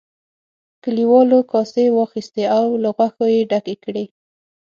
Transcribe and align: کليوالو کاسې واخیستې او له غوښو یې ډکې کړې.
کليوالو 0.83 1.39
کاسې 1.51 1.83
واخیستې 1.97 2.43
او 2.57 2.65
له 2.83 2.89
غوښو 2.95 3.25
یې 3.33 3.41
ډکې 3.49 3.75
کړې. 3.83 4.05